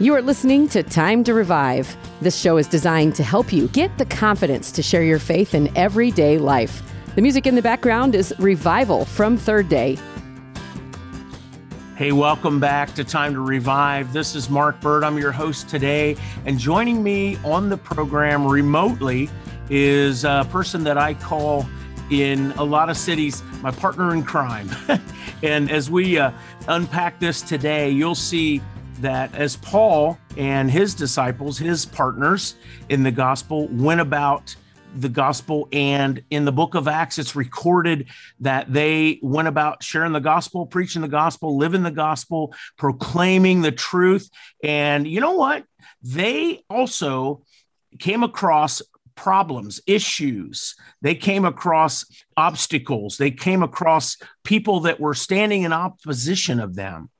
[0.00, 1.94] You are listening to Time to Revive.
[2.22, 5.70] This show is designed to help you get the confidence to share your faith in
[5.76, 6.82] everyday life.
[7.16, 9.98] The music in the background is Revival from Third Day.
[11.96, 14.10] Hey, welcome back to Time to Revive.
[14.14, 15.04] This is Mark Bird.
[15.04, 16.16] I'm your host today.
[16.46, 19.28] And joining me on the program remotely
[19.68, 21.68] is a person that I call
[22.10, 24.70] in a lot of cities my partner in crime.
[25.42, 26.30] and as we uh,
[26.68, 28.62] unpack this today, you'll see
[29.00, 32.54] that as Paul and his disciples, his partners
[32.88, 34.54] in the gospel, went about
[34.96, 35.68] the gospel.
[35.72, 38.08] And in the book of Acts, it's recorded
[38.40, 43.72] that they went about sharing the gospel, preaching the gospel, living the gospel, proclaiming the
[43.72, 44.28] truth.
[44.62, 45.64] And you know what?
[46.02, 47.42] They also
[47.98, 48.82] came across
[49.14, 50.74] problems, issues.
[51.02, 53.18] They came across obstacles.
[53.18, 57.10] They came across people that were standing in opposition of them.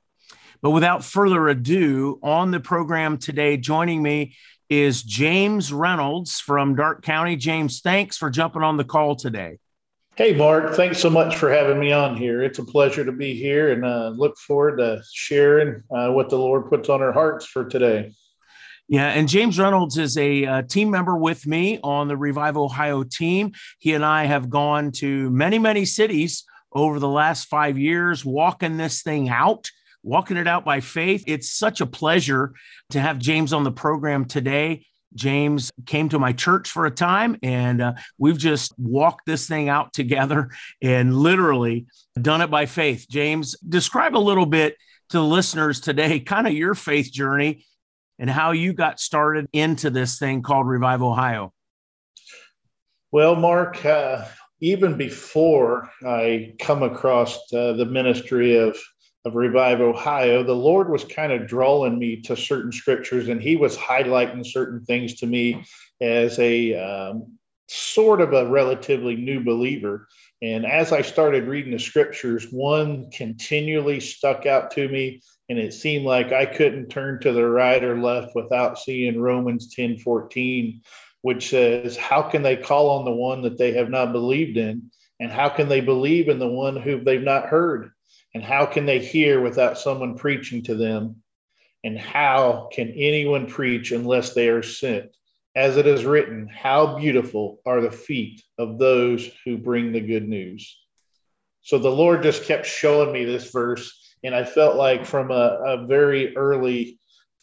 [0.61, 4.35] But without further ado, on the program today, joining me
[4.69, 7.35] is James Reynolds from Darke County.
[7.35, 9.57] James, thanks for jumping on the call today.
[10.15, 12.43] Hey, Mark, thanks so much for having me on here.
[12.43, 16.37] It's a pleasure to be here and uh, look forward to sharing uh, what the
[16.37, 18.11] Lord puts on our hearts for today.
[18.87, 23.03] Yeah, and James Reynolds is a uh, team member with me on the Revive Ohio
[23.03, 23.53] team.
[23.79, 28.77] He and I have gone to many, many cities over the last five years, walking
[28.77, 29.69] this thing out
[30.03, 31.23] walking it out by faith.
[31.27, 32.53] It's such a pleasure
[32.89, 34.85] to have James on the program today.
[35.13, 39.67] James came to my church for a time, and uh, we've just walked this thing
[39.67, 40.49] out together
[40.81, 41.85] and literally
[42.19, 43.07] done it by faith.
[43.09, 44.77] James, describe a little bit
[45.09, 47.65] to the listeners today, kind of your faith journey
[48.19, 51.51] and how you got started into this thing called Revive Ohio.
[53.11, 54.25] Well, Mark, uh,
[54.61, 58.77] even before I come across uh, the ministry of
[59.25, 63.55] of Revive Ohio, the Lord was kind of drawing me to certain scriptures, and He
[63.55, 65.63] was highlighting certain things to me
[66.01, 67.37] as a um,
[67.67, 70.07] sort of a relatively new believer.
[70.41, 75.73] And as I started reading the scriptures, one continually stuck out to me, and it
[75.73, 80.81] seemed like I couldn't turn to the right or left without seeing Romans 10 14,
[81.21, 84.89] which says, How can they call on the one that they have not believed in?
[85.19, 87.91] And how can they believe in the one who they've not heard?
[88.33, 91.23] And how can they hear without someone preaching to them?
[91.83, 95.15] And how can anyone preach unless they are sent?
[95.55, 100.27] As it is written, how beautiful are the feet of those who bring the good
[100.27, 100.77] news.
[101.61, 104.15] So the Lord just kept showing me this verse.
[104.23, 106.99] And I felt like from a, a very early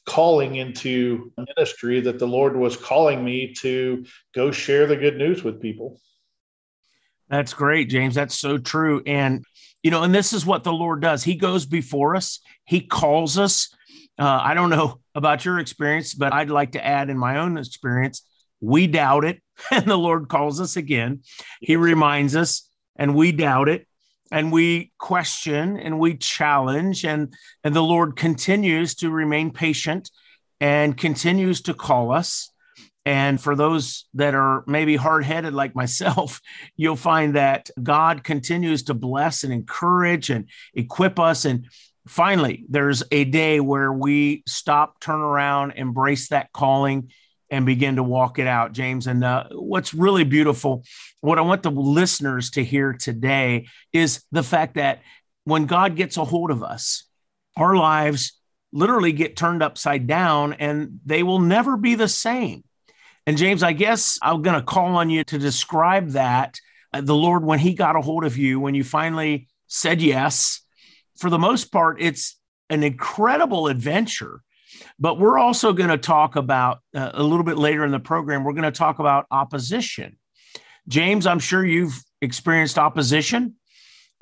[0.06, 5.44] calling into ministry that the Lord was calling me to go share the good news
[5.44, 6.00] with people.
[7.28, 8.14] That's great, James.
[8.14, 9.02] That's so true.
[9.04, 9.44] And
[9.82, 11.24] you know, and this is what the Lord does.
[11.24, 13.74] He goes before us, He calls us.
[14.18, 17.56] Uh, I don't know about your experience, but I'd like to add in my own
[17.56, 18.26] experience,
[18.60, 21.22] we doubt it, and the Lord calls us again.
[21.60, 23.86] He reminds us, and we doubt it,
[24.30, 27.32] and we question and we challenge, and,
[27.64, 30.10] and the Lord continues to remain patient
[30.60, 32.50] and continues to call us.
[33.08, 36.42] And for those that are maybe hard headed like myself,
[36.76, 41.46] you'll find that God continues to bless and encourage and equip us.
[41.46, 41.68] And
[42.06, 47.10] finally, there's a day where we stop, turn around, embrace that calling,
[47.50, 49.06] and begin to walk it out, James.
[49.06, 50.84] And uh, what's really beautiful,
[51.22, 55.00] what I want the listeners to hear today is the fact that
[55.44, 57.04] when God gets a hold of us,
[57.56, 58.38] our lives
[58.70, 62.64] literally get turned upside down and they will never be the same
[63.28, 66.58] and James, I guess I'm going to call on you to describe that
[66.94, 70.62] uh, the Lord, when he got a hold of you, when you finally said yes,
[71.18, 72.38] for the most part, it's
[72.70, 74.40] an incredible adventure.
[74.98, 78.44] But we're also going to talk about uh, a little bit later in the program,
[78.44, 80.16] we're going to talk about opposition.
[80.88, 83.56] James, I'm sure you've experienced opposition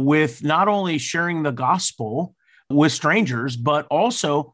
[0.01, 2.35] with not only sharing the gospel
[2.69, 4.53] with strangers, but also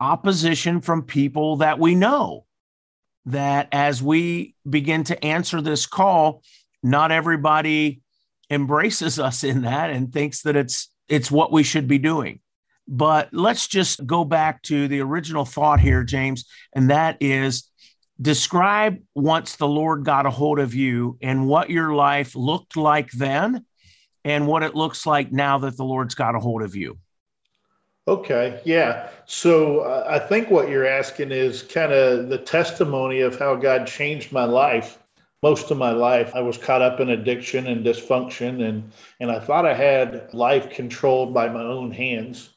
[0.00, 2.44] opposition from people that we know
[3.26, 6.42] that as we begin to answer this call,
[6.82, 8.00] not everybody
[8.50, 12.40] embraces us in that and thinks that it's it's what we should be doing.
[12.88, 16.44] But let's just go back to the original thought here, James,
[16.74, 17.68] and that is
[18.20, 23.10] describe once the Lord got a hold of you and what your life looked like
[23.12, 23.64] then
[24.24, 26.98] and what it looks like now that the Lord's got a hold of you.
[28.08, 29.10] Okay, yeah.
[29.26, 33.86] So uh, I think what you're asking is kind of the testimony of how God
[33.86, 34.98] changed my life.
[35.42, 39.40] Most of my life, I was caught up in addiction and dysfunction, and and I
[39.40, 42.50] thought I had life controlled by my own hands.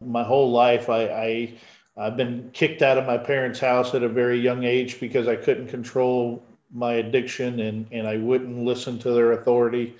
[0.00, 1.54] My whole life, I, I
[1.96, 5.36] I've been kicked out of my parents' house at a very young age because I
[5.36, 6.42] couldn't control
[6.72, 9.94] my addiction and, and I wouldn't listen to their authority.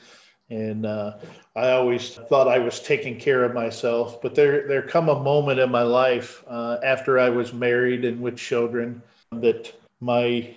[0.51, 1.17] And uh,
[1.57, 4.21] I always thought I was taking care of myself.
[4.21, 8.21] But there, there come a moment in my life uh, after I was married and
[8.21, 9.03] with children
[9.33, 10.55] that my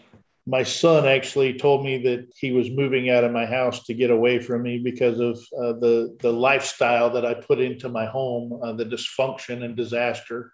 [0.49, 4.09] my son actually told me that he was moving out of my house to get
[4.09, 8.59] away from me because of uh, the the lifestyle that I put into my home,
[8.63, 10.53] uh, the dysfunction and disaster.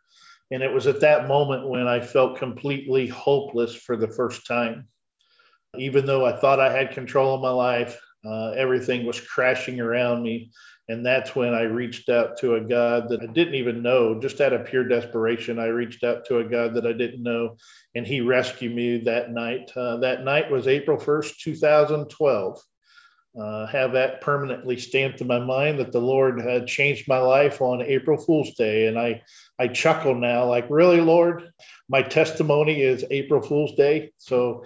[0.52, 4.88] And it was at that moment when I felt completely hopeless for the first time.
[5.78, 10.24] Even though I thought I had control of my life, uh, everything was crashing around
[10.24, 10.52] me.
[10.90, 14.20] And that's when I reached out to a God that I didn't even know.
[14.20, 17.56] Just out of pure desperation, I reached out to a God that I didn't know,
[17.96, 19.72] and He rescued me that night.
[19.76, 22.62] Uh, that night was April 1st, 2012.
[23.40, 27.62] Uh, have that permanently stamped in my mind that the Lord had changed my life
[27.62, 28.86] on April Fool's Day.
[28.86, 29.24] And I,
[29.58, 31.50] I chuckle now, like, really, Lord?
[31.90, 34.12] My testimony is April Fool's Day.
[34.18, 34.66] So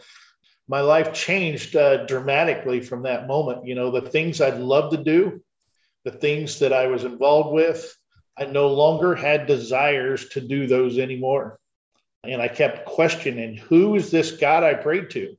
[0.67, 3.65] my life changed uh, dramatically from that moment.
[3.65, 5.41] You know, the things I'd love to do,
[6.03, 7.95] the things that I was involved with,
[8.37, 11.59] I no longer had desires to do those anymore.
[12.23, 15.35] And I kept questioning who is this God I prayed to?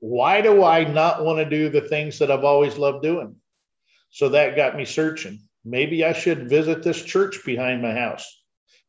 [0.00, 3.36] Why do I not want to do the things that I've always loved doing?
[4.10, 5.40] So that got me searching.
[5.64, 8.42] Maybe I should visit this church behind my house.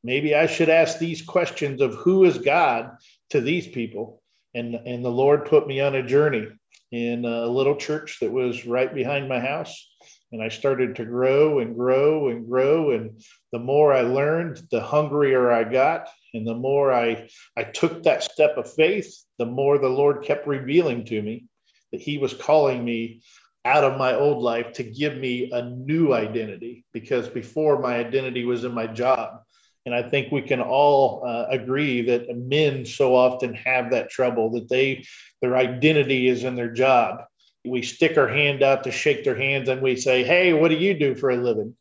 [0.04, 2.98] Maybe I should ask these questions of who is God
[3.30, 4.22] to these people.
[4.56, 6.48] And, and the Lord put me on a journey
[6.92, 9.88] in a little church that was right behind my house
[10.36, 12.92] and I started to grow and grow and grow.
[12.92, 13.22] And
[13.54, 16.10] the more I learned, the hungrier I got.
[16.34, 20.46] And the more I, I took that step of faith, the more the Lord kept
[20.46, 21.46] revealing to me
[21.94, 23.22] that He was calling me
[23.64, 26.86] out of my old life to give me a new identity.
[26.92, 29.40] Because before my identity was in my job.
[29.86, 34.52] And I think we can all uh, agree that men so often have that trouble
[34.52, 35.06] that they
[35.42, 37.20] their identity is in their job
[37.66, 40.78] we stick our hand out to shake their hands and we say, Hey, what do
[40.78, 41.76] you do for a living?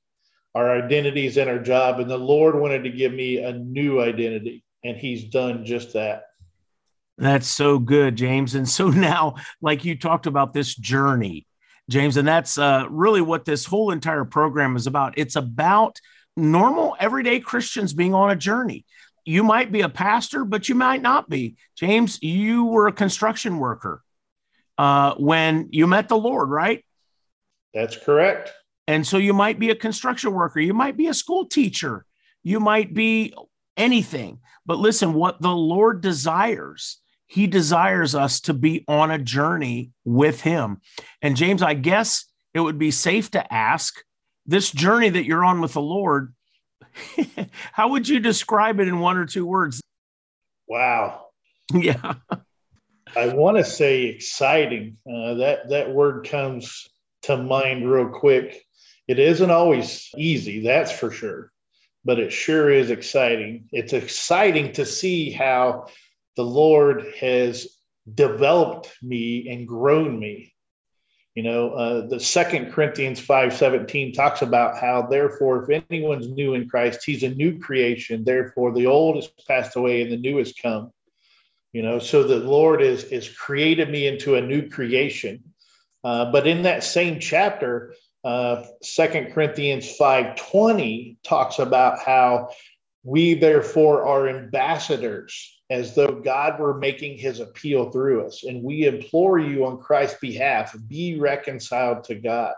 [0.54, 2.00] Our identity is in our job.
[2.00, 6.24] And the Lord wanted to give me a new identity, and He's done just that.
[7.18, 8.54] That's so good, James.
[8.54, 11.46] And so now, like you talked about this journey,
[11.90, 15.18] James, and that's uh, really what this whole entire program is about.
[15.18, 16.00] It's about
[16.36, 18.84] normal, everyday Christians being on a journey.
[19.24, 21.56] You might be a pastor, but you might not be.
[21.76, 24.02] James, you were a construction worker
[24.76, 26.84] uh, when you met the Lord, right?
[27.72, 28.52] That's correct.
[28.86, 32.04] And so you might be a construction worker, you might be a school teacher,
[32.42, 33.34] you might be
[33.76, 34.40] anything.
[34.66, 40.42] But listen, what the Lord desires, He desires us to be on a journey with
[40.42, 40.82] Him.
[41.22, 43.94] And James, I guess it would be safe to ask
[44.46, 46.34] this journey that you're on with the Lord,
[47.72, 49.82] how would you describe it in one or two words?
[50.68, 51.26] Wow.
[51.72, 52.14] Yeah.
[53.16, 54.96] I want to say exciting.
[55.08, 56.88] Uh, that that word comes
[57.22, 58.62] to mind real quick.
[59.06, 61.52] It isn't always easy, that's for sure,
[62.04, 63.68] but it sure is exciting.
[63.70, 65.86] It's exciting to see how
[66.36, 67.68] the Lord has
[68.12, 70.53] developed me and grown me.
[71.34, 76.54] You know, uh, the Second Corinthians five seventeen talks about how, therefore, if anyone's new
[76.54, 78.24] in Christ, he's a new creation.
[78.24, 80.92] Therefore, the old has passed away and the new has come
[81.74, 85.42] you know so the lord is is created me into a new creation
[86.04, 92.48] uh, but in that same chapter uh, 2 corinthians 5.20 talks about how
[93.04, 98.86] we therefore are ambassadors as though god were making his appeal through us and we
[98.86, 102.54] implore you on christ's behalf be reconciled to god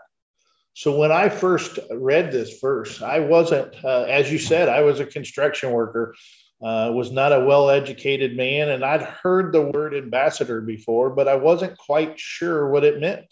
[0.74, 5.00] so when i first read this verse i wasn't uh, as you said i was
[5.00, 6.14] a construction worker
[6.62, 11.28] uh, was not a well educated man, and I'd heard the word ambassador before, but
[11.28, 13.26] I wasn't quite sure what it meant.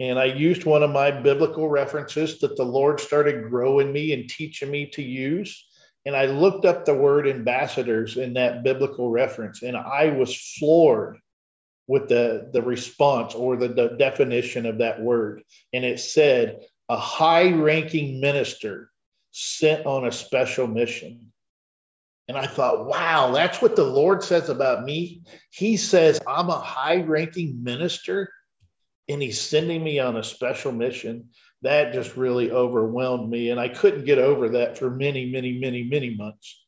[0.00, 4.28] And I used one of my biblical references that the Lord started growing me and
[4.28, 5.66] teaching me to use.
[6.08, 11.18] And I looked up the word ambassadors in that biblical reference, and I was floored
[11.86, 15.42] with the, the response or the, the definition of that word.
[15.74, 18.90] And it said, a high ranking minister
[19.32, 21.30] sent on a special mission.
[22.26, 25.20] And I thought, wow, that's what the Lord says about me.
[25.50, 28.32] He says, I'm a high ranking minister
[29.10, 31.28] and he's sending me on a special mission.
[31.62, 33.50] That just really overwhelmed me.
[33.50, 36.64] And I couldn't get over that for many, many, many, many months.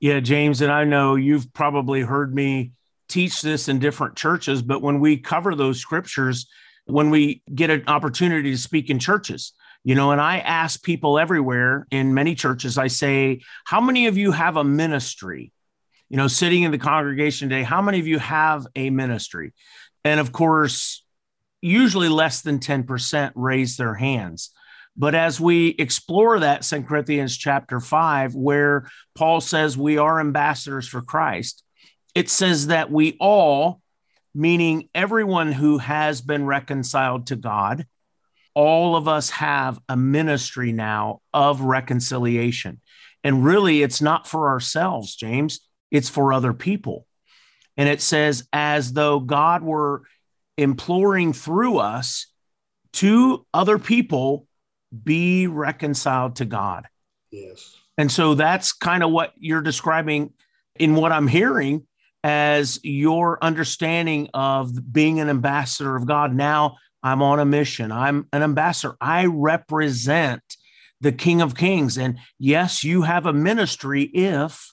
[0.00, 2.72] Yeah, James, and I know you've probably heard me
[3.08, 6.46] teach this in different churches, but when we cover those scriptures,
[6.86, 9.52] when we get an opportunity to speak in churches,
[9.84, 14.16] You know, and I ask people everywhere in many churches, I say, How many of
[14.16, 15.52] you have a ministry?
[16.08, 19.52] You know, sitting in the congregation today, how many of you have a ministry?
[20.04, 21.01] And of course,
[21.62, 24.50] usually less than 10% raise their hands.
[24.96, 30.86] But as we explore that, 2 Corinthians chapter 5, where Paul says we are ambassadors
[30.86, 31.62] for Christ,
[32.14, 33.80] it says that we all,
[34.34, 37.86] meaning everyone who has been reconciled to God,
[38.54, 42.80] all of us have a ministry now of reconciliation.
[43.24, 47.06] And really, it's not for ourselves, James, it's for other people.
[47.78, 50.02] And it says, as though God were
[50.62, 52.26] imploring through us
[52.94, 54.46] to other people,
[55.04, 56.86] be reconciled to God.
[57.30, 57.74] Yes.
[57.98, 60.32] And so that's kind of what you're describing
[60.78, 61.86] in what I'm hearing
[62.24, 66.34] as your understanding of being an ambassador of God.
[66.34, 67.90] Now I'm on a mission.
[67.90, 68.96] I'm an ambassador.
[69.00, 70.42] I represent
[71.00, 71.98] the King of Kings.
[71.98, 74.72] And yes, you have a ministry if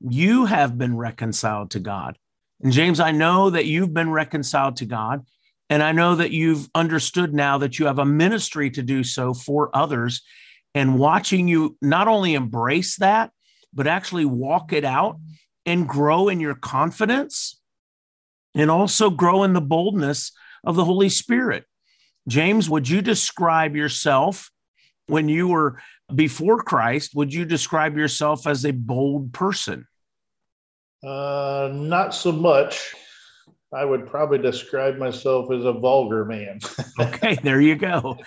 [0.00, 2.18] you have been reconciled to God.
[2.62, 5.24] And James, I know that you've been reconciled to God.
[5.70, 9.34] And I know that you've understood now that you have a ministry to do so
[9.34, 10.22] for others.
[10.74, 13.30] And watching you not only embrace that,
[13.72, 15.18] but actually walk it out
[15.66, 17.60] and grow in your confidence
[18.54, 20.32] and also grow in the boldness
[20.64, 21.64] of the Holy Spirit.
[22.26, 24.50] James, would you describe yourself
[25.06, 25.80] when you were
[26.14, 27.14] before Christ?
[27.14, 29.86] Would you describe yourself as a bold person?
[31.02, 32.94] Uh, not so much.
[33.72, 36.60] I would probably describe myself as a vulgar man.
[37.00, 38.18] okay, there you go.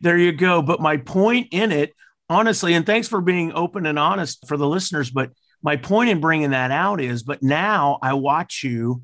[0.00, 0.60] There you go.
[0.60, 1.94] But my point in it,
[2.28, 5.30] honestly, and thanks for being open and honest for the listeners, but
[5.62, 9.02] my point in bringing that out is, but now I watch you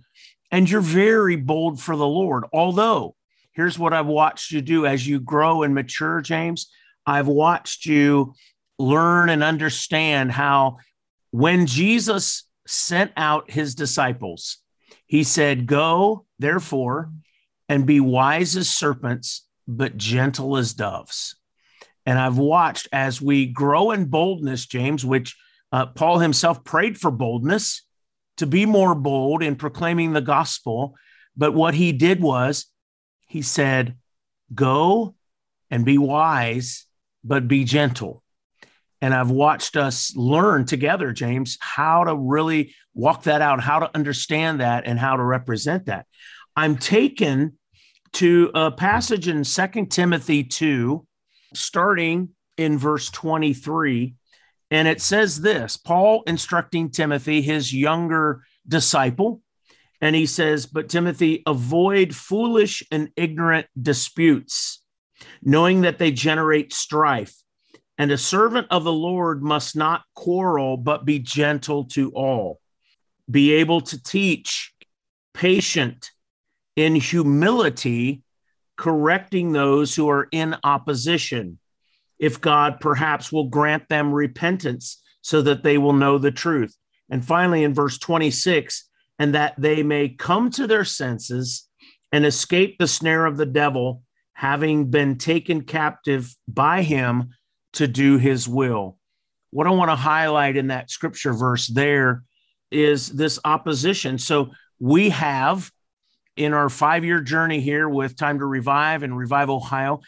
[0.51, 2.45] and you're very bold for the Lord.
[2.53, 3.15] Although,
[3.53, 6.71] here's what I've watched you do as you grow and mature, James.
[7.07, 8.35] I've watched you
[8.79, 10.79] learn and understand how
[11.31, 14.59] when Jesus sent out his disciples,
[15.07, 17.11] he said, Go, therefore,
[17.69, 21.37] and be wise as serpents, but gentle as doves.
[22.05, 25.37] And I've watched as we grow in boldness, James, which
[25.73, 27.83] uh, Paul himself prayed for boldness
[28.37, 30.95] to be more bold in proclaiming the gospel.
[31.37, 32.67] But what he did was
[33.27, 33.97] he said,
[34.55, 35.17] Go
[35.71, 36.87] and be wise,
[37.25, 38.23] but be gentle.
[39.01, 43.91] And I've watched us learn together, James, how to really walk that out, how to
[43.95, 46.07] understand that, and how to represent that.
[46.57, 47.59] I'm taken
[48.15, 51.07] to a passage in Second Timothy 2,
[51.55, 54.15] starting in verse 23.
[54.71, 59.43] And it says this Paul instructing Timothy, his younger disciple,
[60.01, 64.83] and he says, But Timothy, avoid foolish and ignorant disputes,
[65.43, 67.35] knowing that they generate strife.
[67.99, 72.61] And a servant of the Lord must not quarrel, but be gentle to all,
[73.31, 74.75] be able to teach,
[75.33, 76.11] patient,
[76.77, 78.23] in humility,
[78.77, 81.59] correcting those who are in opposition
[82.19, 86.77] if God perhaps will grant them repentance so that they will know the truth.
[87.11, 88.89] And finally, in verse 26,
[89.19, 91.69] and that they may come to their senses
[92.13, 94.03] and escape the snare of the devil,
[94.35, 97.31] having been taken captive by him
[97.77, 98.97] to do his will.
[99.51, 102.25] What I want to highlight in that scripture verse there
[102.71, 104.19] is this opposition.
[104.19, 105.71] So we have
[106.37, 110.01] in our five year journey here with Time to Revive and Revive Ohio,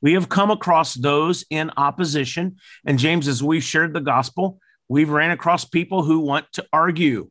[0.00, 2.56] we have come across those in opposition.
[2.84, 4.58] And James, as we've shared the gospel,
[4.88, 7.30] we've ran across people who want to argue.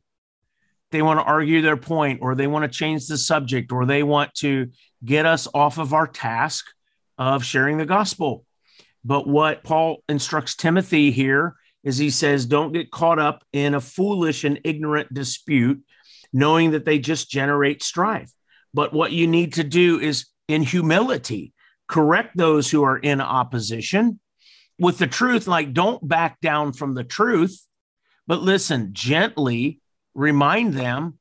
[0.90, 4.02] They want to argue their point, or they want to change the subject, or they
[4.02, 4.70] want to
[5.04, 6.64] get us off of our task
[7.18, 8.44] of sharing the gospel.
[9.04, 13.80] But what Paul instructs Timothy here is he says, don't get caught up in a
[13.80, 15.82] foolish and ignorant dispute,
[16.32, 18.32] knowing that they just generate strife.
[18.72, 21.52] But what you need to do is in humility,
[21.86, 24.18] correct those who are in opposition
[24.78, 25.46] with the truth.
[25.46, 27.62] Like, don't back down from the truth,
[28.26, 29.80] but listen, gently
[30.14, 31.18] remind them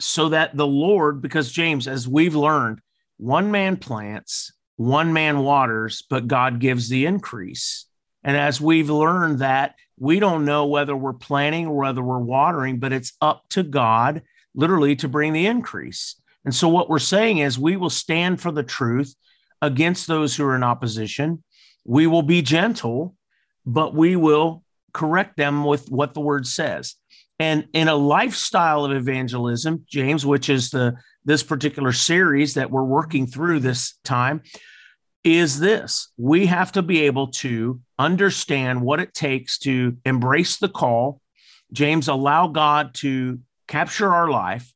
[0.00, 2.80] so that the Lord, because James, as we've learned,
[3.18, 7.86] one man plants, one man waters, but God gives the increase.
[8.22, 12.78] And as we've learned that, we don't know whether we're planting or whether we're watering,
[12.78, 14.22] but it's up to God
[14.54, 16.14] literally to bring the increase.
[16.44, 19.16] And so, what we're saying is, we will stand for the truth
[19.60, 21.42] against those who are in opposition.
[21.84, 23.16] We will be gentle,
[23.66, 26.94] but we will correct them with what the word says.
[27.40, 30.96] And in a lifestyle of evangelism, James, which is the
[31.28, 34.40] this particular series that we're working through this time,
[35.22, 40.70] is this we have to be able to understand what it takes to embrace the
[40.70, 41.20] call.
[41.70, 44.72] James, allow God to capture our life,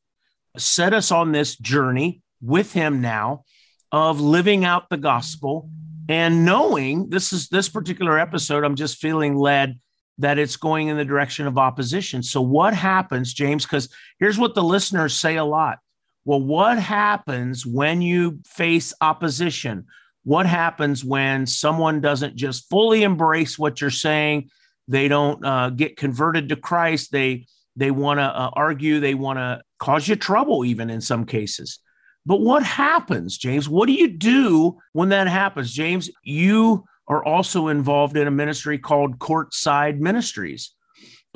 [0.55, 3.45] set us on this journey with Him now
[3.91, 5.71] of living out the gospel
[6.07, 9.79] and knowing this is this particular episode, I'm just feeling led
[10.19, 12.21] that it's going in the direction of opposition.
[12.21, 13.65] So, what happens, James?
[13.65, 15.79] Because here's what the listeners say a lot.
[16.25, 19.87] Well, what happens when you face opposition?
[20.23, 24.49] What happens when someone doesn't just fully embrace what you're saying?
[24.87, 27.11] They don't uh, get converted to Christ.
[27.11, 28.99] They they want to uh, argue.
[28.99, 31.79] They want to cause you trouble, even in some cases.
[32.25, 33.67] But what happens, James?
[33.67, 36.09] What do you do when that happens, James?
[36.23, 40.73] You are also involved in a ministry called Courtside Ministries,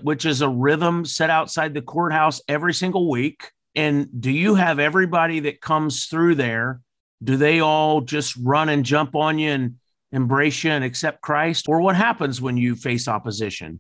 [0.02, 3.52] which is a rhythm set outside the courthouse every single week.
[3.78, 6.82] And do you have everybody that comes through there?
[7.24, 9.76] Do they all just run and jump on you and
[10.12, 11.70] embrace you and accept Christ?
[11.70, 13.80] Or what happens when you face opposition?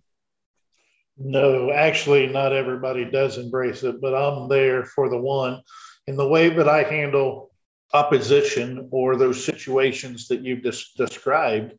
[1.17, 5.61] No, actually, not everybody does embrace it, but I'm there for the one.
[6.05, 7.49] And the way that I handle
[7.91, 10.61] opposition or those situations that you've
[10.95, 11.73] described,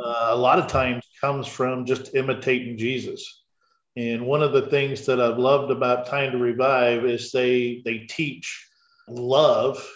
[0.00, 3.41] uh, a lot of times comes from just imitating Jesus.
[3.96, 7.98] And one of the things that I've loved about Time to Revive is they they
[7.98, 8.68] teach
[9.06, 9.86] love,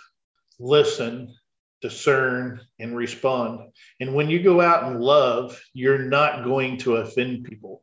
[0.58, 1.34] listen,
[1.80, 3.60] discern, and respond.
[4.00, 7.82] And when you go out and love, you're not going to offend people.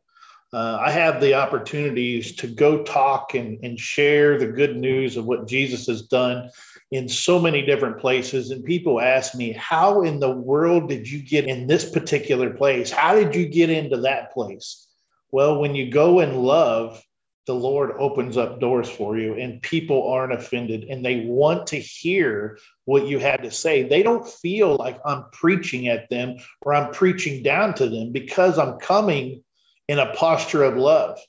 [0.54, 5.26] Uh, I have the opportunities to go talk and, and share the good news of
[5.26, 6.48] what Jesus has done
[6.92, 8.52] in so many different places.
[8.52, 12.92] And people ask me, How in the world did you get in this particular place?
[12.92, 14.88] How did you get into that place?
[15.34, 17.04] Well, when you go in love,
[17.48, 21.78] the Lord opens up doors for you, and people aren't offended and they want to
[21.78, 23.82] hear what you had to say.
[23.82, 28.60] They don't feel like I'm preaching at them or I'm preaching down to them because
[28.60, 29.44] I'm coming
[29.88, 31.20] in a posture of love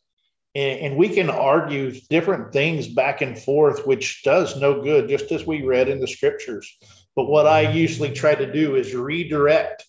[0.54, 5.32] and, and we can argue different things back and forth, which does no good, just
[5.32, 6.76] as we read in the scriptures.
[7.16, 9.86] But what I usually try to do is redirect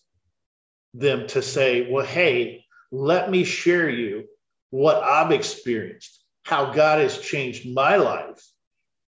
[0.93, 4.26] them to say, well, hey, let me share you
[4.69, 8.43] what I've experienced, how God has changed my life.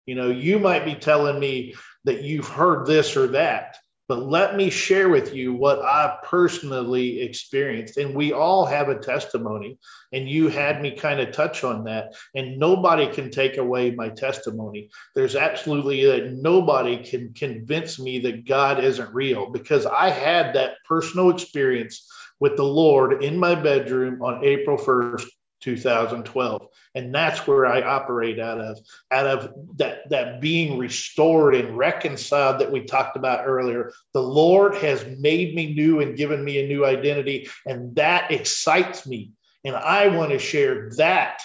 [0.06, 1.76] You know, you might be telling me
[2.06, 3.78] that you've heard this or that,
[4.08, 7.98] but let me share with you what I personally experienced.
[7.98, 9.78] And we all have a testimony.
[10.14, 12.16] And you had me kind of touch on that.
[12.34, 14.90] And nobody can take away my testimony.
[15.14, 20.76] There's absolutely that nobody can convince me that God isn't real because I had that
[20.88, 25.28] personal experience with the Lord in my bedroom on April 1st,
[25.62, 28.80] 2012 and that's where i operate out of
[29.12, 33.92] out of that that being restored and reconciled that we talked about earlier.
[34.14, 39.08] The lord has made me new and given me a new identity and that excites
[39.08, 39.32] me.
[39.66, 41.42] And i want to share that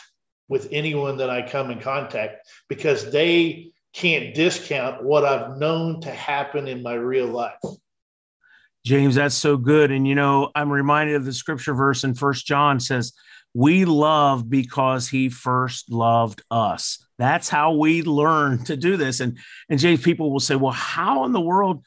[0.49, 6.11] with anyone that i come in contact because they can't discount what i've known to
[6.11, 7.59] happen in my real life
[8.85, 12.47] james that's so good and you know i'm reminded of the scripture verse in first
[12.47, 13.13] john says
[13.55, 17.05] we love because he first loved us.
[17.19, 19.21] That's how we learn to do this.
[19.21, 21.85] And and James, people will say, well, how in the world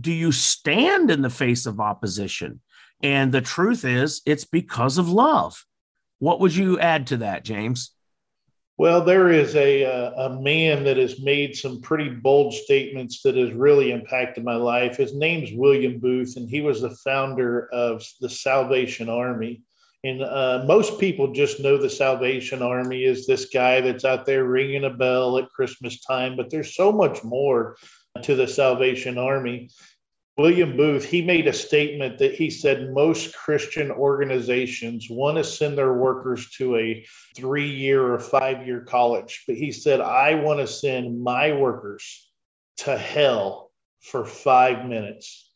[0.00, 2.60] do you stand in the face of opposition?
[3.02, 5.64] And the truth is, it's because of love.
[6.18, 7.92] What would you add to that, James?
[8.80, 9.82] Well, there is a,
[10.16, 14.96] a man that has made some pretty bold statements that has really impacted my life.
[14.96, 19.60] His name's William Booth, and he was the founder of the Salvation Army.
[20.02, 24.44] And uh, most people just know the Salvation Army is this guy that's out there
[24.46, 27.76] ringing a bell at Christmas time, but there's so much more
[28.22, 29.68] to the Salvation Army.
[30.38, 35.76] William Booth, he made a statement that he said most Christian organizations want to send
[35.76, 37.04] their workers to a
[37.36, 39.44] three year or five year college.
[39.46, 42.30] But he said, I want to send my workers
[42.78, 45.50] to hell for five minutes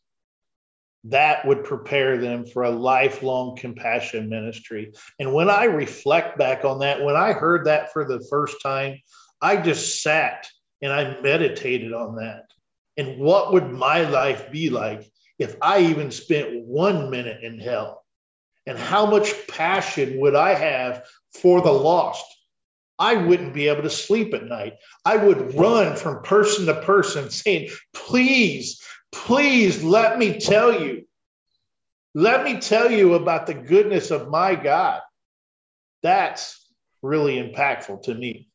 [1.05, 4.91] that would prepare them for a lifelong compassion ministry.
[5.19, 8.99] And when I reflect back on that, when I heard that for the first time,
[9.41, 10.47] I just sat
[10.81, 12.45] and I meditated on that.
[12.97, 18.03] And what would my life be like if I even spent one minute in hell?
[18.65, 22.25] And how much passion would I have for the lost?
[22.97, 24.73] I wouldn't be able to sleep at night.
[25.03, 28.81] I would run from person to person saying, Please,
[29.11, 31.05] please let me tell you.
[32.13, 35.01] Let me tell you about the goodness of my God.
[36.01, 36.65] That's
[37.01, 38.47] really impactful to me.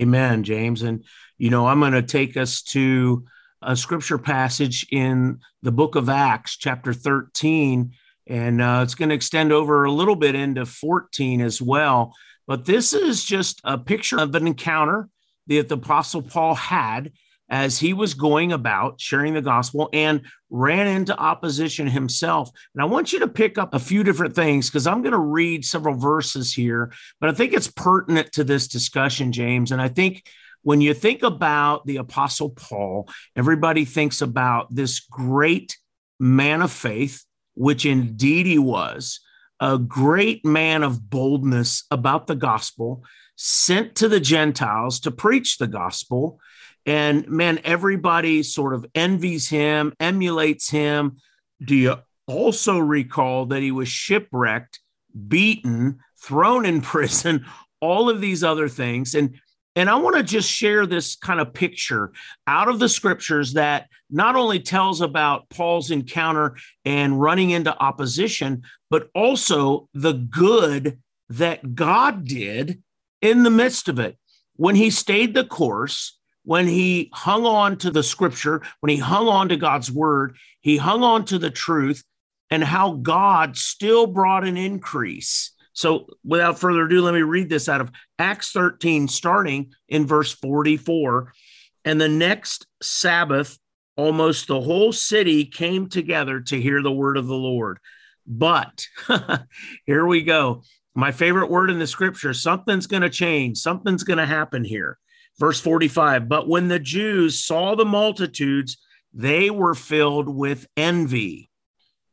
[0.00, 0.82] Amen, James.
[0.82, 1.04] And,
[1.38, 3.24] you know, I'm going to take us to
[3.62, 7.92] a scripture passage in the book of Acts, chapter 13,
[8.26, 12.14] and uh, it's going to extend over a little bit into 14 as well.
[12.46, 15.08] But this is just a picture of an encounter
[15.48, 17.12] that the Apostle Paul had
[17.50, 22.50] as he was going about sharing the gospel and ran into opposition himself.
[22.74, 25.18] And I want you to pick up a few different things because I'm going to
[25.18, 29.72] read several verses here, but I think it's pertinent to this discussion, James.
[29.72, 30.26] And I think
[30.62, 35.76] when you think about the Apostle Paul, everybody thinks about this great
[36.18, 39.20] man of faith, which indeed he was,
[39.60, 43.04] a great man of boldness about the gospel,
[43.36, 46.40] sent to the Gentiles to preach the gospel.
[46.86, 51.18] And man, everybody sort of envies him, emulates him.
[51.62, 54.80] Do you also recall that he was shipwrecked,
[55.28, 57.46] beaten, thrown in prison,
[57.80, 59.14] all of these other things?
[59.14, 59.40] And
[59.78, 62.10] and I want to just share this kind of picture
[62.48, 68.64] out of the scriptures that not only tells about Paul's encounter and running into opposition,
[68.90, 72.82] but also the good that God did
[73.22, 74.18] in the midst of it.
[74.56, 79.28] When he stayed the course, when he hung on to the scripture, when he hung
[79.28, 82.02] on to God's word, he hung on to the truth,
[82.50, 87.68] and how God still brought an increase so, without further ado, let me read this
[87.68, 91.32] out of Acts 13, starting in verse 44.
[91.84, 93.56] And the next Sabbath,
[93.96, 97.78] almost the whole city came together to hear the word of the Lord.
[98.26, 98.88] But
[99.86, 100.64] here we go.
[100.96, 104.98] My favorite word in the scripture something's going to change, something's going to happen here.
[105.38, 108.78] Verse 45 But when the Jews saw the multitudes,
[109.14, 111.47] they were filled with envy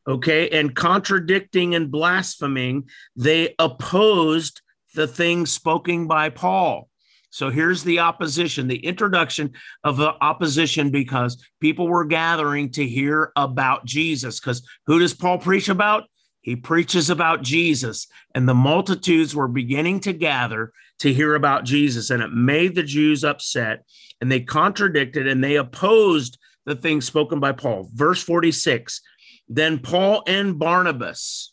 [0.06, 4.60] okay, and contradicting and blaspheming, they opposed
[4.94, 6.88] the things spoken by Paul.
[7.30, 9.52] So here's the opposition, the introduction
[9.84, 14.40] of the opposition because people were gathering to hear about Jesus.
[14.40, 16.04] Because who does Paul preach about?
[16.40, 22.10] He preaches about Jesus, and the multitudes were beginning to gather to hear about Jesus,
[22.10, 23.84] and it made the Jews upset,
[24.20, 27.90] and they contradicted and they opposed the things spoken by Paul.
[27.92, 29.00] Verse 46
[29.48, 31.52] then Paul and Barnabas,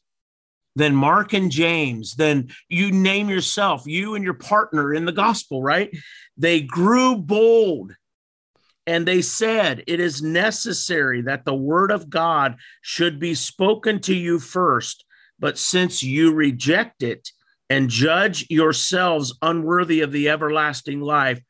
[0.76, 5.62] then Mark and James, then you name yourself, you and your partner in the gospel,
[5.62, 5.96] right?
[6.38, 7.94] They grew bold
[8.88, 14.16] and they said, It is necessary that the word of God should be spoken to
[14.16, 15.06] you first.
[15.40, 17.30] But since you reject it
[17.70, 21.42] and judge yourselves unworthy of the everlasting life,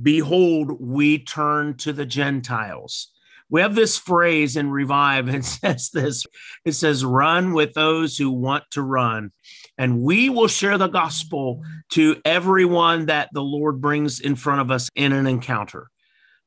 [0.00, 3.10] behold, we turn to the Gentiles
[3.50, 6.24] we have this phrase in Revive, and it says this
[6.64, 9.32] it says, run with those who want to run.
[9.76, 14.70] And we will share the gospel to everyone that the Lord brings in front of
[14.70, 15.88] us in an encounter.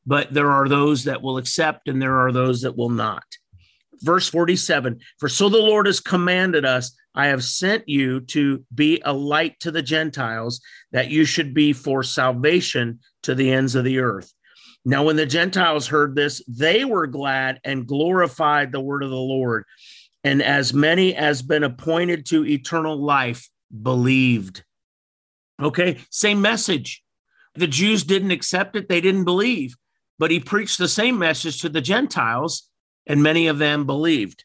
[0.05, 3.23] But there are those that will accept, and there are those that will not.
[4.01, 9.01] Verse 47 For so the Lord has commanded us, I have sent you to be
[9.05, 10.61] a light to the Gentiles,
[10.91, 14.33] that you should be for salvation to the ends of the earth.
[14.85, 19.15] Now, when the Gentiles heard this, they were glad and glorified the word of the
[19.15, 19.63] Lord.
[20.23, 23.49] And as many as been appointed to eternal life
[23.81, 24.63] believed.
[25.61, 27.03] Okay, same message.
[27.55, 29.75] The Jews didn't accept it, they didn't believe,
[30.17, 32.69] but he preached the same message to the Gentiles,
[33.05, 34.43] and many of them believed.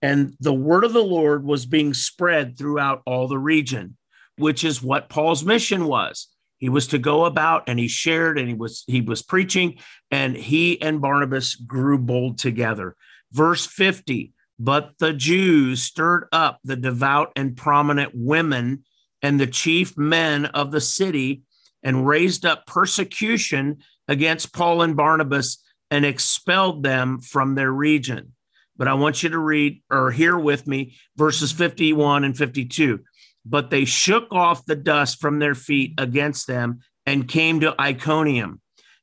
[0.00, 3.96] And the word of the Lord was being spread throughout all the region,
[4.36, 6.28] which is what Paul's mission was.
[6.64, 9.76] He was to go about and he shared and he was he was preaching
[10.10, 12.96] and he and Barnabas grew bold together.
[13.30, 18.84] Verse 50, but the Jews stirred up the devout and prominent women
[19.20, 21.42] and the chief men of the city
[21.82, 28.32] and raised up persecution against Paul and Barnabas and expelled them from their region.
[28.74, 33.00] But I want you to read or hear with me verses 51 and 52
[33.44, 38.60] but they shook off the dust from their feet against them and came to Iconium.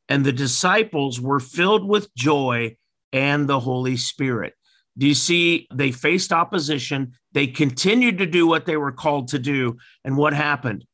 [0.09, 2.75] And the disciples were filled with joy
[3.13, 4.53] and the Holy Spirit.
[4.97, 5.67] Do you see?
[5.73, 7.13] They faced opposition.
[7.31, 9.77] They continued to do what they were called to do.
[10.03, 10.85] And what happened?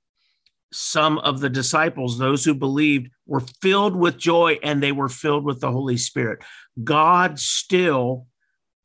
[0.72, 5.46] Some of the disciples, those who believed, were filled with joy and they were filled
[5.46, 6.40] with the Holy Spirit.
[6.84, 8.28] God still,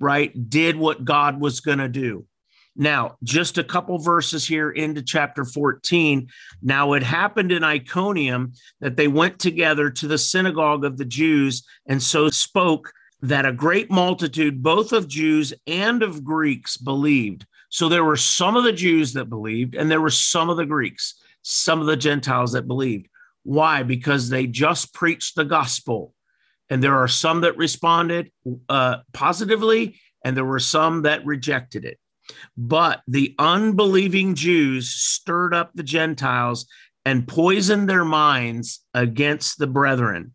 [0.00, 2.26] right, did what God was going to do.
[2.74, 6.28] Now, just a couple verses here into chapter 14.
[6.62, 11.64] Now, it happened in Iconium that they went together to the synagogue of the Jews
[11.86, 17.46] and so spoke that a great multitude, both of Jews and of Greeks, believed.
[17.68, 20.66] So there were some of the Jews that believed, and there were some of the
[20.66, 23.06] Greeks, some of the Gentiles that believed.
[23.44, 23.82] Why?
[23.82, 26.14] Because they just preached the gospel.
[26.68, 28.32] And there are some that responded
[28.68, 31.98] uh, positively, and there were some that rejected it.
[32.56, 36.66] But the unbelieving Jews stirred up the Gentiles
[37.04, 40.34] and poisoned their minds against the brethren.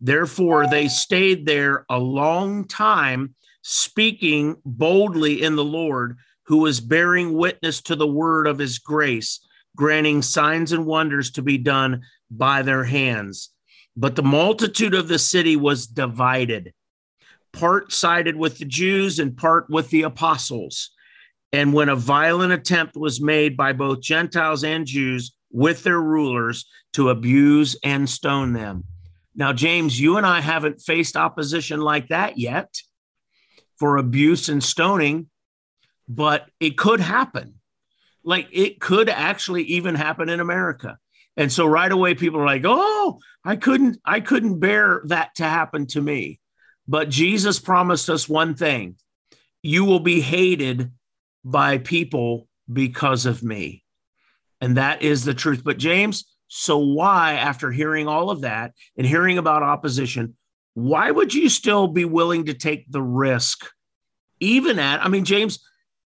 [0.00, 7.32] Therefore, they stayed there a long time, speaking boldly in the Lord, who was bearing
[7.32, 9.40] witness to the word of his grace,
[9.76, 13.50] granting signs and wonders to be done by their hands.
[13.96, 16.74] But the multitude of the city was divided,
[17.52, 20.90] part sided with the Jews and part with the apostles.
[21.54, 26.66] And when a violent attempt was made by both Gentiles and Jews with their rulers
[26.94, 28.82] to abuse and stone them.
[29.36, 32.74] Now, James, you and I haven't faced opposition like that yet
[33.78, 35.28] for abuse and stoning,
[36.08, 37.60] but it could happen.
[38.24, 40.98] Like it could actually even happen in America.
[41.36, 45.44] And so right away people are like, "Oh, I couldn't I couldn't bear that to
[45.44, 46.40] happen to me."
[46.88, 48.96] But Jesus promised us one thing.
[49.62, 50.90] You will be hated
[51.44, 53.82] by people because of me.
[54.60, 55.62] And that is the truth.
[55.64, 60.36] But James, so why after hearing all of that and hearing about opposition,
[60.74, 63.66] why would you still be willing to take the risk
[64.40, 65.60] even at I mean James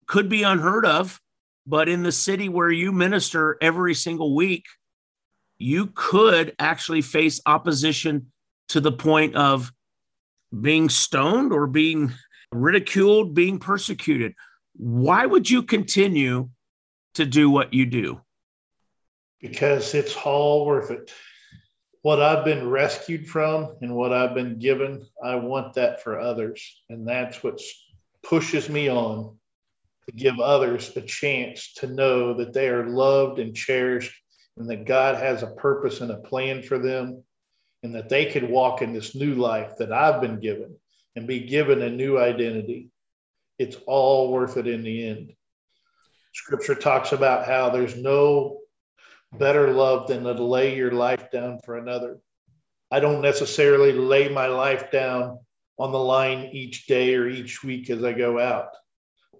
[0.06, 1.20] could be unheard of,
[1.66, 4.64] but in the city where you minister every single week,
[5.58, 8.32] you could actually face opposition
[8.68, 9.72] to the point of
[10.58, 12.12] being stoned or being
[12.52, 14.34] ridiculed, being persecuted.
[14.78, 16.50] Why would you continue
[17.14, 18.20] to do what you do?
[19.40, 21.12] Because it's all worth it.
[22.02, 26.82] What I've been rescued from and what I've been given, I want that for others.
[26.88, 27.60] And that's what
[28.22, 29.36] pushes me on
[30.06, 34.14] to give others a chance to know that they are loved and cherished
[34.56, 37.22] and that God has a purpose and a plan for them,
[37.82, 40.76] and that they could walk in this new life that I've been given
[41.14, 42.90] and be given a new identity.
[43.58, 45.32] It's all worth it in the end.
[46.32, 48.58] Scripture talks about how there's no
[49.32, 52.18] better love than to lay your life down for another.
[52.90, 55.38] I don't necessarily lay my life down
[55.78, 58.70] on the line each day or each week as I go out,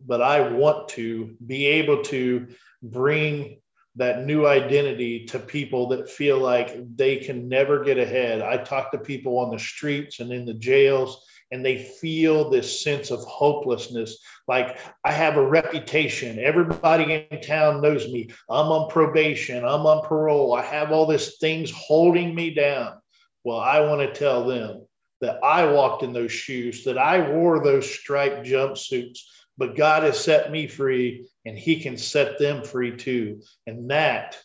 [0.07, 2.49] but I want to be able to
[2.83, 3.61] bring
[3.97, 8.43] that new identity to people that feel like they can never get ahead.
[8.43, 12.83] I talk to people on the streets and in the jails, and they feel this
[12.83, 14.19] sense of hopelessness.
[14.47, 16.39] Like, I have a reputation.
[16.39, 18.31] Everybody in town knows me.
[18.51, 19.65] I'm on probation.
[19.65, 20.55] I'm on parole.
[20.55, 22.99] I have all these things holding me down.
[23.45, 24.87] Well, I want to tell them
[25.21, 29.19] that I walked in those shoes, that I wore those striped jumpsuits,
[29.57, 33.41] but God has set me free and he can set them free too.
[33.67, 34.39] And that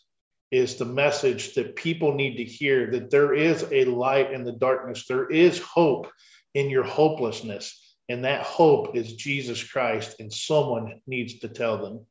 [0.52, 4.52] is the message that people need to hear that there is a light in the
[4.54, 6.08] darkness, there is hope
[6.54, 7.96] in your hopelessness.
[8.10, 12.06] And that hope is Jesus Christ, and someone needs to tell them.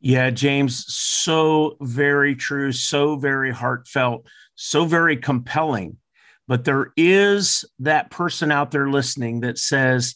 [0.00, 5.98] Yeah, James, so very true, so very heartfelt, so very compelling.
[6.46, 10.14] But there is that person out there listening that says,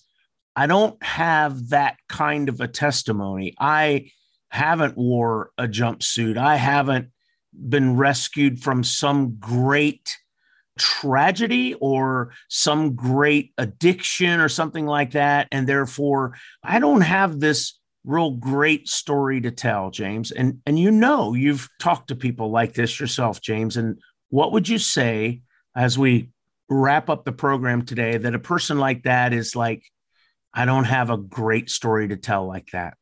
[0.55, 3.55] I don't have that kind of a testimony.
[3.59, 4.11] I
[4.51, 6.37] haven't wore a jumpsuit.
[6.37, 7.09] I haven't
[7.53, 10.17] been rescued from some great
[10.79, 17.79] tragedy or some great addiction or something like that and therefore I don't have this
[18.05, 22.73] real great story to tell James and and you know you've talked to people like
[22.73, 23.99] this yourself James and
[24.31, 25.43] what would you say
[25.77, 26.31] as we
[26.71, 29.85] wrap up the program today that a person like that is like
[30.55, 32.95] I don't have a great story to tell like that.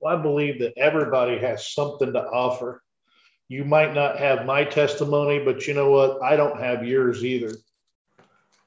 [0.00, 2.82] Well, I believe that everybody has something to offer.
[3.48, 6.22] You might not have my testimony, but you know what?
[6.22, 7.54] I don't have yours either.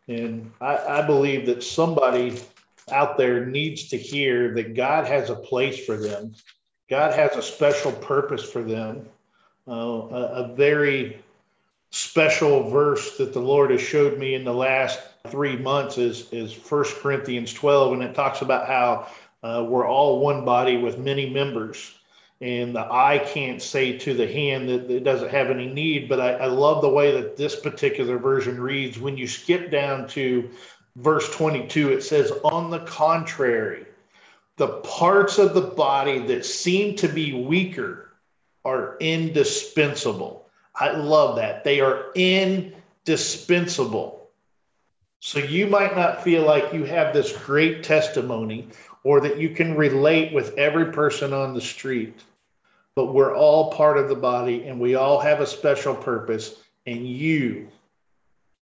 [0.08, 2.40] And I, I believe that somebody
[2.92, 6.34] out there needs to hear that God has a place for them.
[6.90, 9.06] God has a special purpose for them.
[9.68, 11.22] Uh, a, a very
[11.92, 16.54] special verse that the Lord has showed me in the last three months is is
[16.54, 19.08] First Corinthians 12, and it talks about how
[19.44, 21.97] uh, we're all one body with many members.
[22.40, 26.20] And the eye can't say to the hand that it doesn't have any need, but
[26.20, 29.00] I, I love the way that this particular version reads.
[29.00, 30.50] When you skip down to
[30.98, 33.88] verse 22, it says, On the contrary,
[34.58, 38.12] the parts of the body that seem to be weaker
[38.64, 40.48] are indispensable.
[40.76, 41.64] I love that.
[41.64, 44.18] They are indispensable.
[45.20, 48.68] So you might not feel like you have this great testimony
[49.04, 52.24] or that you can relate with every person on the street,
[52.98, 56.56] but we're all part of the body and we all have a special purpose.
[56.88, 57.68] And you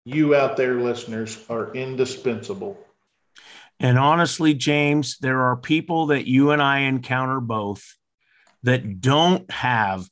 [0.07, 2.79] you out there, listeners, are indispensable.
[3.81, 7.99] And honestly, James, there are people that you and I encounter both
[8.63, 10.09] that don't have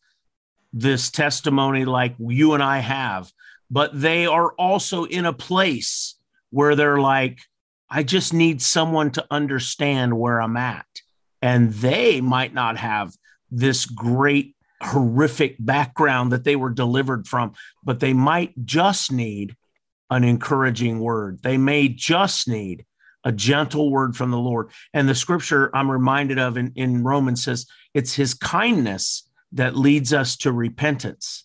[0.75, 3.33] this testimony like you and I have,
[3.70, 6.16] but they are also in a place
[6.51, 7.40] where they're like,
[7.88, 11.01] I just need someone to understand where I'm at.
[11.40, 13.14] And they might not have
[13.53, 17.53] this great, horrific background that they were delivered from,
[17.85, 19.55] but they might just need
[20.11, 21.41] an encouraging word.
[21.43, 22.85] They may just need
[23.25, 24.71] a gentle word from the Lord.
[24.93, 30.12] And the scripture I'm reminded of in, in Romans says it's his kindness that leads
[30.12, 31.45] us to repentance.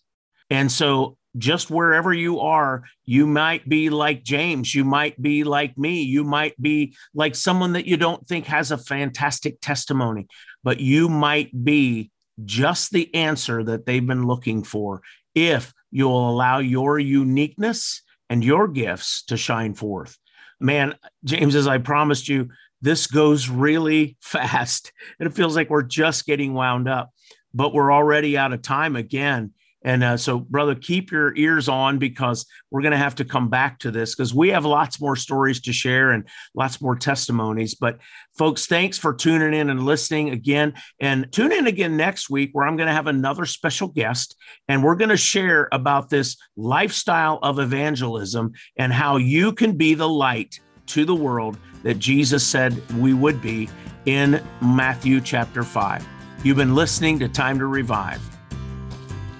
[0.50, 5.78] And so, just wherever you are, you might be like James, you might be like
[5.78, 10.26] me, you might be like someone that you don't think has a fantastic testimony,
[10.64, 12.12] but you might be
[12.46, 15.02] just the answer that they've been looking for
[15.34, 20.18] if you'll allow your uniqueness and your gifts to shine forth.
[20.60, 22.50] Man, James, as I promised you,
[22.82, 24.92] this goes really fast.
[25.20, 27.12] And it feels like we're just getting wound up,
[27.54, 29.54] but we're already out of time again.
[29.84, 33.50] And uh, so, brother, keep your ears on because we're going to have to come
[33.50, 37.76] back to this because we have lots more stories to share and lots more testimonies.
[37.76, 38.00] But,
[38.38, 40.74] folks, thanks for tuning in and listening again.
[41.00, 44.36] And tune in again next week where I'm going to have another special guest
[44.68, 49.94] and we're going to share about this lifestyle of evangelism and how you can be
[49.94, 53.70] the light to the world that Jesus said we would be
[54.06, 56.08] in Matthew chapter 5.
[56.44, 58.37] You've been listening to Time to Revive.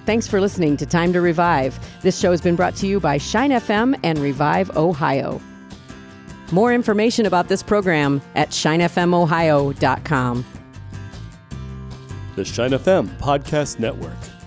[0.08, 1.78] Thanks for listening to Time to Revive.
[2.00, 5.38] This show has been brought to you by Shine FM and Revive Ohio.
[6.50, 10.46] More information about this program at shinefmohio.com.
[12.36, 14.37] The Shine FM Podcast Network.